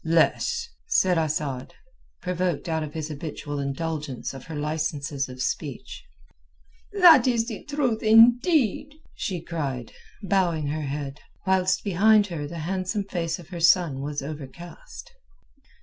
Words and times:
"Less," 0.03 0.67
said 0.87 1.19
Asad, 1.19 1.75
provoked 2.23 2.67
out 2.67 2.81
of 2.81 2.95
his 2.95 3.09
habitual 3.09 3.59
indulgence 3.59 4.33
of 4.33 4.45
her 4.45 4.55
licences 4.55 5.29
of 5.29 5.43
speech. 5.43 6.03
"That 6.91 7.27
is 7.27 7.47
the 7.47 7.63
truth, 7.65 8.01
indeed!" 8.01 8.95
she 9.13 9.41
cried, 9.43 9.91
bowing 10.23 10.65
her 10.69 10.81
head, 10.87 11.19
whilst 11.45 11.83
behind 11.83 12.25
her 12.33 12.47
the 12.47 12.57
handsome 12.65 13.03
face 13.03 13.37
of 13.37 13.49
her 13.49 13.59
son 13.59 14.01
was 14.01 14.23
overcast. 14.23 15.11